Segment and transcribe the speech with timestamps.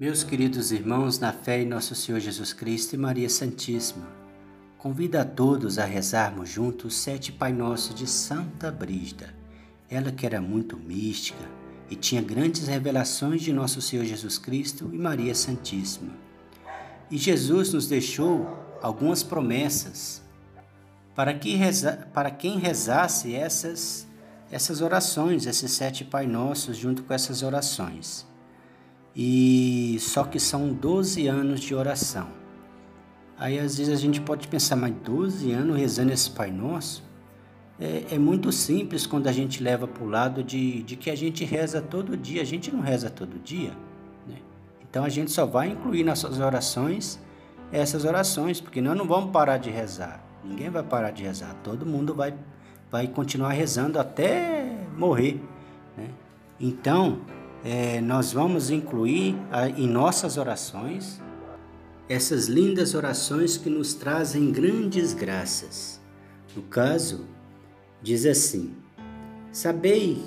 [0.00, 4.06] Meus queridos irmãos, na fé em nosso Senhor Jesus Cristo e Maria Santíssima,
[4.78, 9.34] convido a todos a rezarmos juntos o sete Pai Nosso de Santa Brígida.
[9.90, 11.44] Ela que era muito mística
[11.90, 16.12] e tinha grandes revelações de nosso Senhor Jesus Cristo e Maria Santíssima.
[17.10, 20.22] E Jesus nos deixou algumas promessas
[21.12, 24.06] para, que reza, para quem rezasse essas,
[24.48, 28.27] essas orações, esses sete Pai Nossos, junto com essas orações.
[29.14, 32.28] E só que são 12 anos de oração.
[33.38, 37.02] Aí às vezes a gente pode pensar, mas 12 anos rezando esse Pai Nosso?
[37.80, 41.16] É, é muito simples quando a gente leva para o lado de, de que a
[41.16, 42.42] gente reza todo dia.
[42.42, 43.70] A gente não reza todo dia.
[44.26, 44.36] Né?
[44.88, 47.20] Então a gente só vai incluir nas suas orações
[47.72, 50.24] essas orações, porque nós não vamos parar de rezar.
[50.44, 51.54] Ninguém vai parar de rezar.
[51.62, 52.34] Todo mundo vai,
[52.90, 55.40] vai continuar rezando até morrer.
[55.96, 56.08] Né?
[56.58, 57.20] Então,
[57.64, 61.20] é, nós vamos incluir a, em nossas orações
[62.08, 66.00] essas lindas orações que nos trazem grandes graças.
[66.56, 67.26] No caso,
[68.02, 68.72] diz assim:
[69.52, 70.22] Sabei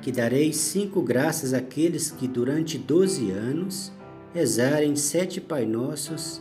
[0.00, 3.92] que darei cinco graças àqueles que durante doze anos
[4.32, 6.40] rezarem sete Pai Nossos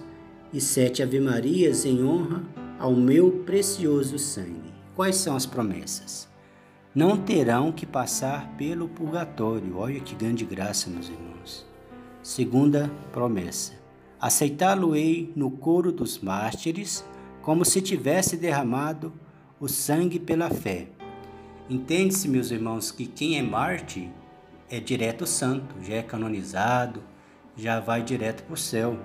[0.53, 2.43] e sete Ave-Marias em honra
[2.77, 4.71] ao meu precioso sangue.
[4.95, 6.28] Quais são as promessas?
[6.93, 9.77] Não terão que passar pelo purgatório.
[9.77, 11.63] Olha que grande graça, meus irmãos.
[12.23, 13.73] Segunda promessa:
[14.19, 17.05] aceitá-lo-ei no coro dos mártires,
[17.43, 19.13] como se tivesse derramado
[19.59, 20.87] o sangue pela fé.
[21.69, 24.09] Entende-se, meus irmãos, que quem é mártir
[24.67, 27.03] é direto santo, já é canonizado,
[27.55, 28.97] já vai direto para o céu.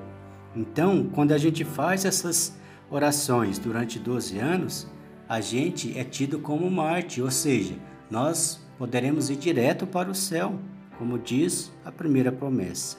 [0.56, 2.56] Então, quando a gente faz essas
[2.90, 4.93] orações durante 12 anos,
[5.28, 7.74] a gente é tido como mártir, ou seja,
[8.10, 10.58] nós poderemos ir direto para o céu,
[10.98, 12.98] como diz a primeira promessa.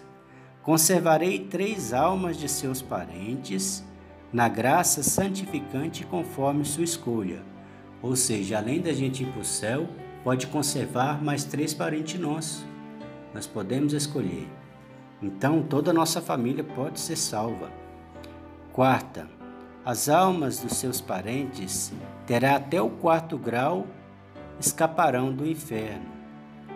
[0.63, 3.83] Conservarei três almas de seus parentes
[4.33, 7.43] na graça santificante conforme sua escolha.
[8.01, 9.87] Ou seja, além da gente ir para o céu,
[10.23, 12.65] pode conservar mais três parentes nossos.
[13.33, 14.47] Nós podemos escolher.
[15.21, 17.71] Então toda a nossa família pode ser salva.
[18.73, 19.27] Quarta,
[19.85, 21.93] as almas dos seus parentes
[22.25, 23.85] terá até o quarto grau
[24.59, 26.07] escaparão do inferno.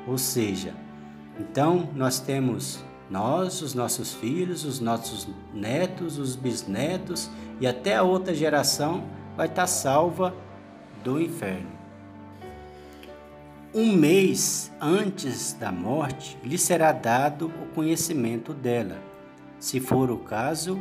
[0.08, 0.74] Ou seja,
[1.40, 8.03] então nós temos nós, os nossos filhos, os nossos netos, os bisnetos e até a
[8.03, 9.03] outra geração
[9.36, 10.36] vai estar salva
[11.03, 11.80] do inferno.
[13.74, 18.97] Um mês antes da morte lhe será dado o conhecimento dela.
[19.59, 20.80] Se for o caso,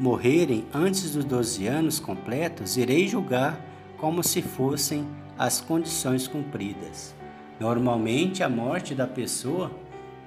[0.00, 3.60] morrerem antes dos 12 anos completos, irei julgar
[3.98, 5.06] como se fossem
[5.38, 7.14] as condições cumpridas.
[7.60, 9.70] Normalmente a morte da pessoa,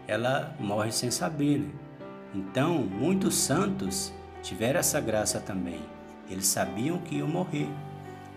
[0.07, 1.69] ela morre sem saber, né?
[2.35, 4.13] Então, muitos santos
[4.43, 5.81] tiveram essa graça também.
[6.29, 7.67] Eles sabiam que iam morrer.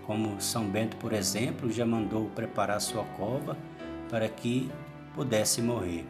[0.06, 3.58] Como São Bento, por exemplo, já mandou preparar sua cova
[4.08, 4.70] para que
[5.14, 6.06] pudesse morrer.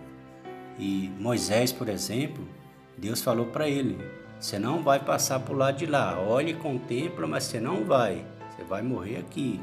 [0.79, 2.47] E Moisés, por exemplo,
[2.97, 3.99] Deus falou para ele:
[4.39, 6.19] você não vai passar por lado de lá.
[6.21, 8.25] Olhe e contempla, mas você não vai.
[8.51, 9.61] Você vai morrer aqui.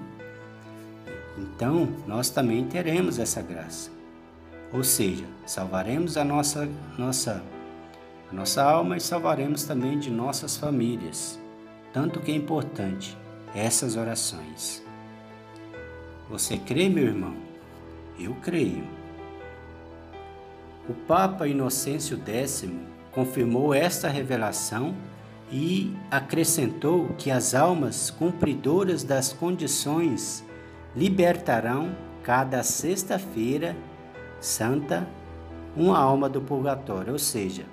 [1.37, 3.91] Então, nós também teremos essa graça.
[4.71, 6.67] Ou seja, salvaremos a nossa,
[6.97, 7.43] nossa,
[8.31, 11.39] a nossa alma e salvaremos também de nossas famílias.
[11.91, 13.15] Tanto que é importante
[13.55, 14.83] essas orações.
[16.29, 17.35] Você crê, meu irmão?
[18.19, 18.83] Eu creio.
[20.89, 22.65] O Papa Inocêncio X
[23.13, 24.93] confirmou esta revelação
[25.51, 30.43] e acrescentou que as almas cumpridoras das condições
[30.95, 33.75] libertarão cada sexta-feira
[34.39, 35.07] santa
[35.75, 37.63] uma alma do purgatório, ou seja,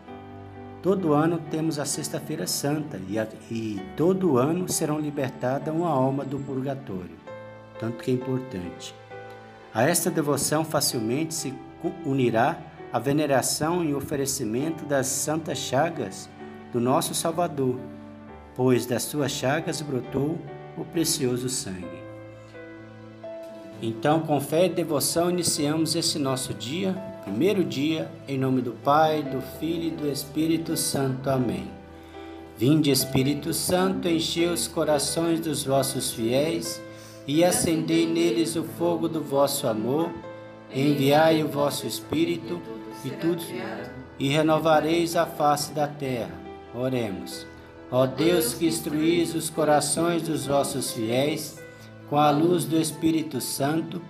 [0.83, 6.25] todo ano temos a sexta-feira santa e, a, e todo ano serão libertada uma alma
[6.25, 7.17] do purgatório,
[7.78, 8.95] tanto que é importante.
[9.72, 11.55] A esta devoção facilmente se
[12.05, 12.59] unirá
[12.93, 16.28] a veneração e oferecimento das santas chagas
[16.72, 17.78] do nosso Salvador,
[18.54, 20.39] pois das suas chagas brotou
[20.77, 22.01] o precioso sangue.
[23.83, 26.92] Então, com fé e devoção, iniciamos esse nosso dia,
[27.25, 31.31] primeiro dia, em nome do Pai, do Filho e do Espírito Santo.
[31.31, 31.71] Amém.
[32.59, 36.83] Vinde, Espírito Santo, enchei os corações dos vossos fiéis
[37.27, 40.10] e acendei neles o fogo do vosso amor.
[40.75, 42.60] Enviai o vosso Espírito
[43.04, 43.42] e tudo
[44.18, 46.34] e renovareis a face da terra.
[46.74, 47.47] Oremos.
[47.91, 51.58] Ó Deus que instruís os corações dos vossos fiéis
[52.08, 54.02] com a luz do Espírito Santo,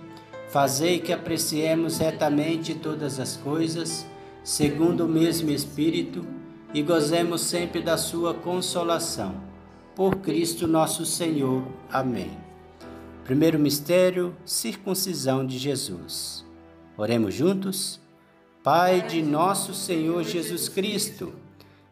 [0.49, 4.05] fazei que apreciemos retamente todas as coisas,
[4.43, 6.25] segundo o mesmo Espírito,
[6.73, 9.35] e gozemos sempre da sua consolação.
[9.95, 11.63] Por Cristo nosso Senhor.
[11.91, 12.31] Amém.
[13.23, 16.45] Primeiro mistério, circuncisão de Jesus.
[16.97, 17.99] Oremos juntos?
[18.63, 21.33] Pai de nosso Senhor Jesus Cristo,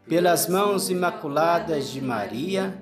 [0.08, 2.80] pelas mãos imaculadas de Maria,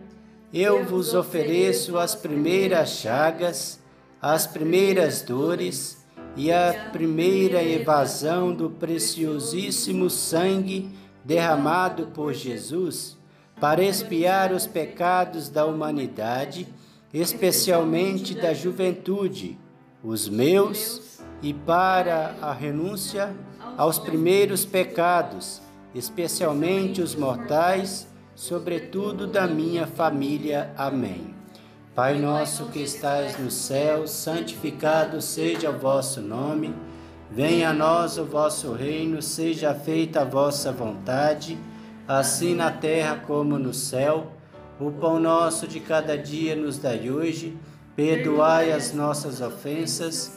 [0.54, 3.80] eu vos ofereço as primeiras chagas,
[4.22, 6.06] as primeiras dores
[6.36, 10.92] e a primeira evasão do preciosíssimo sangue
[11.24, 13.18] derramado por Jesus
[13.58, 16.68] para expiar os pecados da humanidade,
[17.14, 19.58] especialmente da juventude,
[20.04, 21.08] os meus,
[21.42, 23.36] e para a renúncia
[23.78, 25.62] aos primeiros pecados,
[25.94, 30.72] especialmente os mortais, sobretudo da minha família.
[30.76, 31.36] Amém.
[31.94, 36.74] Pai nosso que estais no céu, santificado seja o vosso nome.
[37.32, 41.58] Venha a nós o vosso reino, seja feita a vossa vontade,
[42.08, 44.32] assim na terra como no céu.
[44.80, 47.58] O pão nosso de cada dia nos dai hoje.
[47.96, 50.37] Perdoai as nossas ofensas,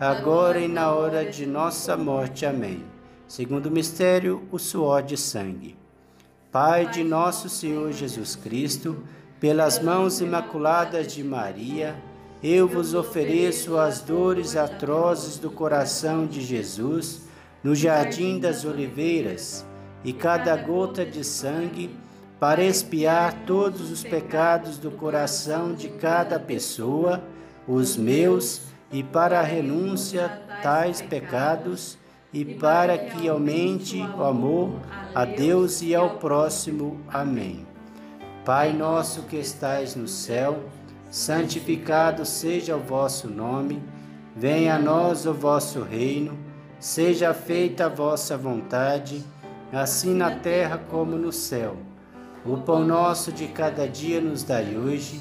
[0.00, 2.46] agora e na hora de nossa morte.
[2.46, 2.84] Amém.
[3.26, 5.76] Segundo mistério, o suor de sangue.
[6.52, 9.02] Pai de nosso Senhor Jesus Cristo,
[9.40, 11.96] pelas mãos imaculadas de Maria,
[12.42, 17.22] eu vos ofereço as dores atrozes do coração de Jesus
[17.62, 19.66] no jardim das oliveiras,
[20.04, 21.90] e cada gota de sangue
[22.38, 27.20] para expiar todos os pecados do coração de cada pessoa,
[27.66, 31.98] os meus, e para a renúncia tais pecados,
[32.32, 34.80] e para que aumente o amor
[35.14, 37.00] a Deus e ao próximo.
[37.08, 37.66] Amém.
[38.44, 40.64] Pai nosso que estais no céu,
[41.10, 43.82] santificado seja o vosso nome,
[44.36, 46.38] venha a nós o vosso reino,
[46.78, 49.24] seja feita a vossa vontade,
[49.72, 51.76] assim na terra como no céu.
[52.44, 55.20] O pão nosso de cada dia nos dai hoje,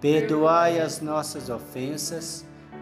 [0.00, 2.44] perdoai as nossas ofensas,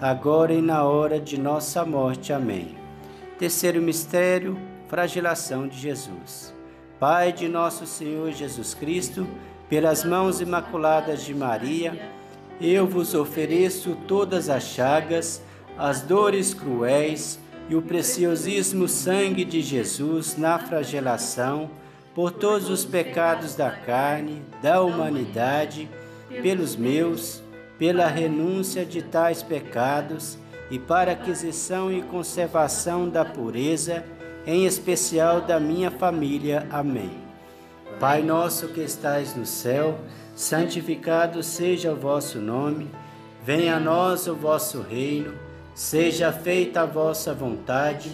[0.00, 2.32] agora e na hora de nossa morte.
[2.32, 2.76] Amém.
[3.38, 4.58] Terceiro mistério,
[4.88, 6.54] flagelação de Jesus.
[6.98, 9.26] Pai de nosso Senhor Jesus Cristo,
[9.68, 12.10] pelas mãos imaculadas de Maria,
[12.60, 15.42] eu vos ofereço todas as chagas,
[15.76, 21.70] as dores cruéis e o preciosíssimo sangue de Jesus na flagelação
[22.14, 25.88] por todos os pecados da carne, da humanidade,
[26.42, 27.42] pelos meus,
[27.78, 30.36] pela renúncia de tais pecados
[30.70, 34.04] e para aquisição e conservação da pureza,
[34.46, 36.66] em especial da minha família.
[36.70, 37.10] Amém.
[38.00, 39.98] Pai nosso que estais no céu,
[40.34, 42.88] santificado seja o vosso nome,
[43.44, 45.34] venha a nós o vosso reino,
[45.74, 48.10] seja feita a vossa vontade,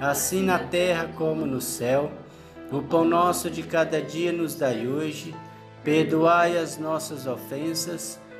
[0.00, 2.10] assim na terra como no céu.
[2.72, 5.34] O pão nosso de cada dia nos dai hoje,
[5.82, 8.18] perdoai as nossas ofensas,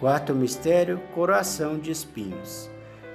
[0.00, 2.70] Quarto mistério, coração de espinhos.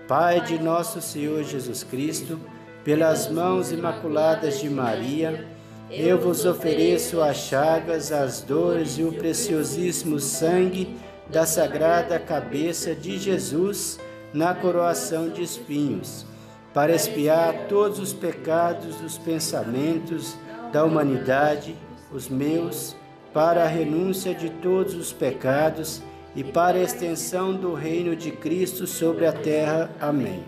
[0.06, 2.38] Pai de nosso Senhor Jesus Cristo,
[2.84, 5.48] pelas mãos imaculadas de Maria,
[5.90, 10.98] eu vos ofereço as chagas, as dores e o preciosíssimo sangue
[11.30, 13.98] da sagrada cabeça de Jesus
[14.34, 16.26] na coroação de espinhos,
[16.74, 20.36] para expiar todos os pecados dos pensamentos
[20.74, 21.78] da humanidade,
[22.12, 22.94] os meus,
[23.34, 26.04] para a renúncia de todos os pecados
[26.36, 29.90] e para a extensão do reino de Cristo sobre a terra.
[30.00, 30.44] Amém.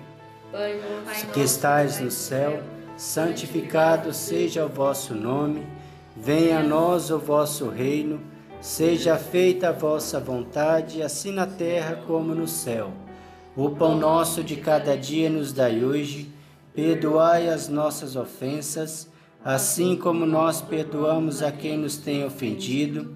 [1.33, 2.63] Que estais no céu,
[2.97, 5.65] santificado seja o vosso nome,
[6.15, 8.21] venha a nós o vosso reino,
[8.61, 12.91] seja feita a vossa vontade, assim na terra como no céu.
[13.55, 16.29] O pão nosso de cada dia nos dai hoje,
[16.73, 19.09] perdoai as nossas ofensas,
[19.43, 23.15] assim como nós perdoamos a quem nos tem ofendido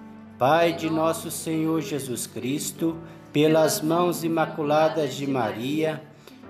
[0.41, 2.97] Pai de nosso Senhor Jesus Cristo,
[3.31, 6.01] pelas mãos imaculadas de Maria,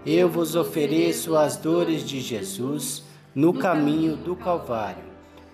[0.05, 3.03] eu vos ofereço as dores de Jesus
[3.35, 5.03] no caminho do Calvário.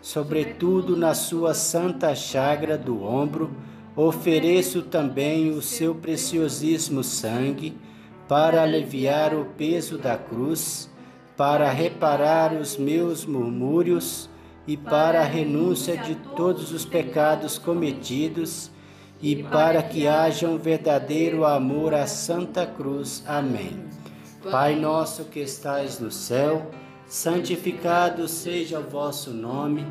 [0.04, 3.50] Sobretudo na sua santa chagra do ombro,
[3.96, 7.76] ofereço também o seu preciosíssimo sangue
[8.28, 10.88] para aliviar o peso da cruz,
[11.36, 14.30] para reparar os meus murmúrios
[14.68, 18.70] e para a renúncia de todos os pecados cometidos
[19.22, 23.24] e para que haja um verdadeiro amor à Santa Cruz.
[23.26, 23.86] Amém.
[24.52, 26.70] Pai nosso que estais no céu,
[27.08, 29.86] santificado seja o vosso nome,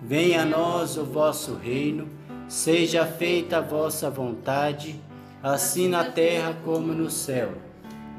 [0.00, 2.08] venha a nós o vosso reino,
[2.48, 5.00] seja feita a vossa vontade,
[5.42, 7.52] assim na terra como no céu.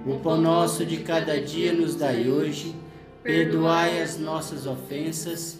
[0.06, 2.76] O pão nosso de cada dia nos dai hoje,
[3.24, 5.60] perdoai as nossas ofensas,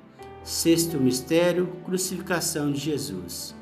[0.43, 3.55] Sexto mistério, crucificação de Jesus.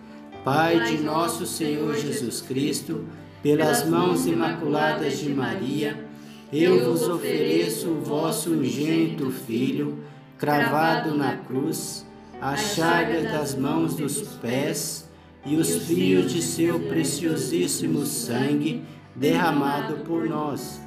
[0.46, 3.06] Pai de nosso Senhor Jesus Cristo,
[3.44, 6.08] pelas mãos imaculadas de Maria,
[6.52, 10.00] eu vos ofereço o vosso unigênito Filho,
[10.38, 12.06] cravado na cruz,
[12.42, 15.10] as chagas das mãos dos pés
[15.46, 18.82] e os fios de seu preciosíssimo sangue
[19.14, 20.80] derramado por nós,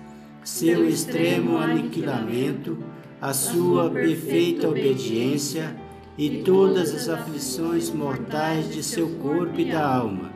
[0.45, 2.79] seu extremo aniquilamento,
[3.21, 5.77] a sua perfeita obediência
[6.19, 10.33] e todas as aflições mortais de seu corpo e da alma.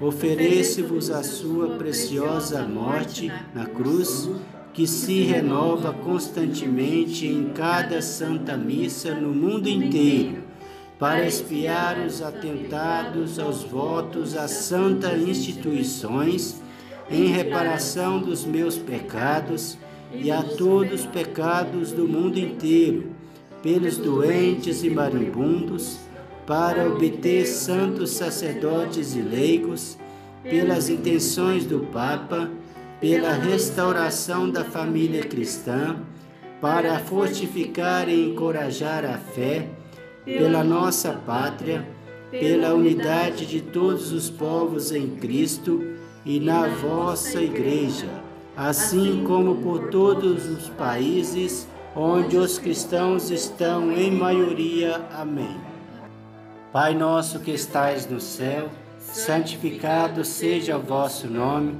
[0.00, 4.28] Ofereço-vos a sua preciosa morte na cruz,
[4.72, 10.42] que se renova constantemente em cada santa missa no mundo inteiro,
[10.98, 16.61] para espiar os atentados aos votos às santas instituições,
[17.10, 19.78] em reparação dos meus pecados
[20.14, 23.10] e a todos os pecados do mundo inteiro,
[23.62, 25.98] pelos doentes e marimbundos,
[26.46, 29.96] para obter santos sacerdotes e leigos,
[30.42, 32.50] pelas intenções do Papa,
[33.00, 35.96] pela restauração da família cristã,
[36.60, 39.68] para fortificar e encorajar a fé,
[40.24, 41.86] pela nossa pátria,
[42.30, 45.91] pela unidade de todos os povos em Cristo
[46.24, 48.08] e na vossa Igreja
[48.56, 55.00] assim como por todos os países onde os cristãos estão em maioria.
[55.12, 55.56] Amém.
[56.72, 61.78] Pai nosso que estais no céu, santificado seja o vosso nome,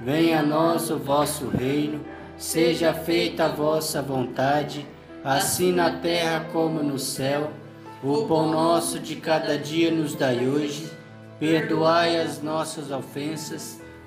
[0.00, 2.00] venha a nós o vosso reino,
[2.36, 4.86] seja feita a vossa vontade,
[5.24, 7.50] assim na terra como no céu.
[8.02, 10.90] O pão nosso de cada dia nos dai hoje,
[11.38, 13.81] perdoai as nossas ofensas,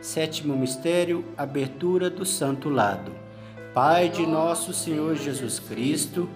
[0.00, 3.10] Sétimo mistério, abertura do santo lado.
[3.74, 6.28] Pai de nosso Senhor Jesus Cristo,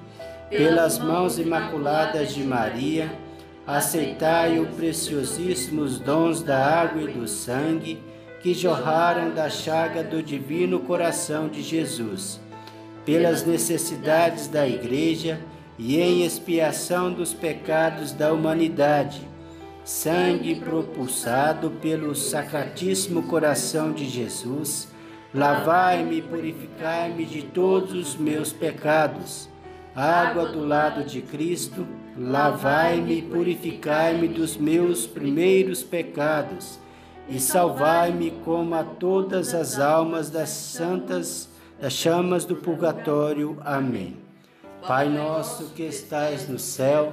[0.50, 3.16] pelas mãos imaculadas de Maria,
[3.64, 8.02] aceitai os preciosíssimos dons da água e do sangue
[8.42, 12.40] que jorraram da chaga do divino coração de Jesus,
[13.06, 15.38] pelas necessidades da Igreja
[15.78, 19.31] e em expiação dos pecados da humanidade.
[19.84, 24.88] Sangue propulsado pelo Sacratíssimo Coração de Jesus,
[25.34, 29.48] lavai-me e purificai-me de todos os meus pecados.
[29.94, 31.86] Água do lado de Cristo,
[32.16, 36.78] lavai-me e purificai-me dos meus primeiros pecados
[37.28, 43.58] e salvai-me como a todas as almas das santas das chamas do purgatório.
[43.64, 44.16] Amém.
[44.86, 47.12] Pai nosso que estais no céu,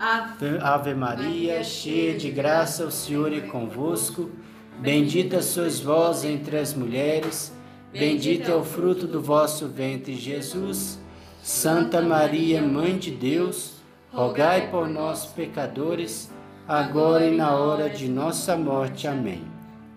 [0.00, 4.30] Ave Maria, cheia de graça, o Senhor é convosco.
[4.78, 7.52] Bendita sois vós entre as mulheres,
[7.92, 11.00] bendito é o fruto do vosso ventre, Jesus.
[11.42, 13.74] Santa Maria, Mãe de Deus,
[14.12, 16.30] rogai por nós, pecadores,
[16.66, 19.08] agora e na hora de nossa morte.
[19.08, 19.42] Amém.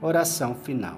[0.02, 0.98] Oração final.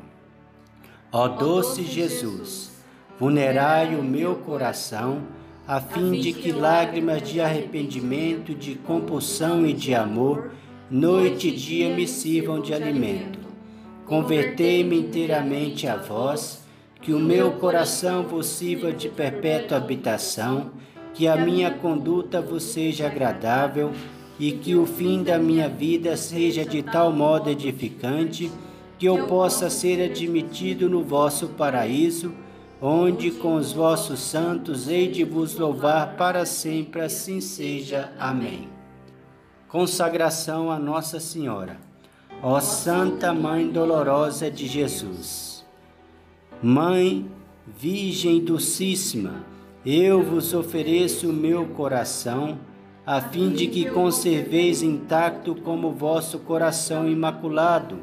[1.12, 2.72] Ó doce Jesus,
[3.20, 5.24] vulnerai o meu coração,
[5.68, 10.52] a fim de que lágrimas de arrependimento, de compulsão e de amor,
[10.92, 13.40] noite e dia me sirvam de alimento.
[14.06, 16.64] Convertei-me inteiramente a vós,
[17.02, 20.72] que o meu coração vos sirva de perpétua habitação,
[21.14, 23.92] que a minha conduta vos seja agradável
[24.40, 28.52] e que o fim da minha vida seja de tal modo edificante
[28.98, 32.34] que eu possa ser admitido no vosso paraíso,
[32.86, 38.12] onde com os vossos santos hei de vos louvar para sempre, assim seja.
[38.20, 38.68] Amém.
[39.70, 41.78] Consagração a Nossa Senhora.
[42.42, 45.66] Ó Santa Mãe Dolorosa de Jesus,
[46.62, 47.26] Mãe
[47.66, 49.46] Virgem Docíssima,
[49.86, 52.60] eu vos ofereço o meu coração
[53.06, 58.00] a fim de que conserveis intacto como vosso coração imaculado.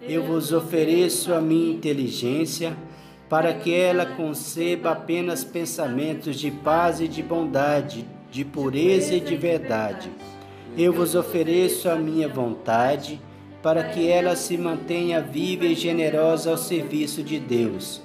[0.00, 2.76] Eu vos ofereço a minha inteligência,
[3.32, 9.36] para que ela conceba apenas pensamentos de paz e de bondade, de pureza e de
[9.36, 10.10] verdade.
[10.76, 13.18] Eu vos ofereço a minha vontade,
[13.62, 18.02] para que ela se mantenha viva e generosa ao serviço de Deus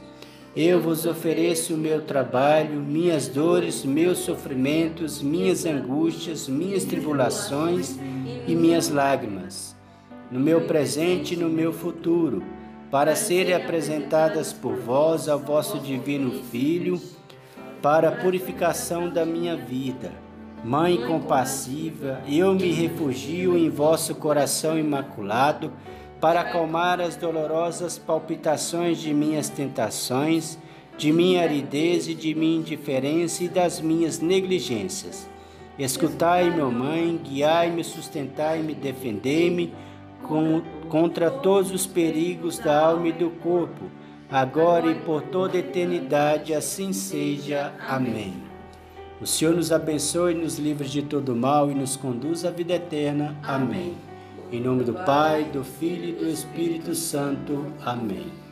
[0.57, 7.95] eu vos ofereço o meu trabalho, minhas dores, meus sofrimentos, minhas angústias, minhas tribulações
[8.47, 9.75] e minhas lágrimas,
[10.31, 12.41] no meu presente e no meu futuro,
[12.89, 16.99] para serem apresentadas por vós ao vosso divino Filho,
[17.81, 20.11] para a purificação da minha vida.
[20.63, 25.71] Mãe compassiva, eu me refugio em vosso coração imaculado
[26.19, 30.57] para acalmar as dolorosas palpitações de minhas tentações,
[30.97, 35.29] de minha aridez e de minha indiferença e das minhas negligências.
[35.77, 39.71] Escutai, meu mãe, guiai-me, sustentai-me, defendei-me
[40.89, 43.85] contra todos os perigos da alma e do corpo,
[44.29, 47.73] agora e por toda eternidade, assim seja.
[47.87, 48.33] Amém.
[49.19, 53.35] O Senhor nos abençoe, nos livre de todo mal e nos conduz à vida eterna.
[53.43, 53.95] Amém.
[54.51, 57.65] Em nome do Pai, do Filho e do Espírito Santo.
[57.83, 58.46] Amém.